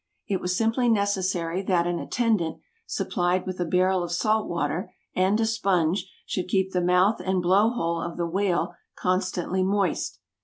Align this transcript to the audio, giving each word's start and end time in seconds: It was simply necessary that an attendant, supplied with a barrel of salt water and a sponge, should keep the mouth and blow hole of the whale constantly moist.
It 0.27 0.39
was 0.41 0.57
simply 0.57 0.89
necessary 0.89 1.61
that 1.61 1.85
an 1.85 1.99
attendant, 1.99 2.57
supplied 2.87 3.45
with 3.45 3.59
a 3.59 3.65
barrel 3.65 4.01
of 4.01 4.11
salt 4.11 4.49
water 4.49 4.91
and 5.15 5.39
a 5.39 5.45
sponge, 5.45 6.11
should 6.25 6.47
keep 6.47 6.71
the 6.71 6.81
mouth 6.81 7.21
and 7.23 7.39
blow 7.39 7.69
hole 7.69 8.01
of 8.01 8.17
the 8.17 8.25
whale 8.25 8.73
constantly 8.95 9.61
moist. 9.63 10.17